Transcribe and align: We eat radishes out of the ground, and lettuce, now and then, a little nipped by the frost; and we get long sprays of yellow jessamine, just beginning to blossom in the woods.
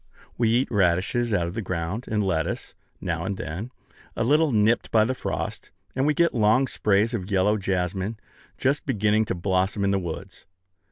We 0.35 0.49
eat 0.49 0.67
radishes 0.71 1.31
out 1.31 1.45
of 1.45 1.53
the 1.53 1.61
ground, 1.61 2.05
and 2.07 2.23
lettuce, 2.23 2.73
now 2.99 3.23
and 3.23 3.37
then, 3.37 3.69
a 4.15 4.23
little 4.23 4.51
nipped 4.51 4.89
by 4.89 5.05
the 5.05 5.13
frost; 5.13 5.69
and 5.95 6.07
we 6.07 6.15
get 6.15 6.33
long 6.33 6.65
sprays 6.65 7.13
of 7.13 7.29
yellow 7.29 7.55
jessamine, 7.55 8.17
just 8.57 8.87
beginning 8.87 9.25
to 9.25 9.35
blossom 9.35 9.83
in 9.83 9.91
the 9.91 9.99
woods. 9.99 10.47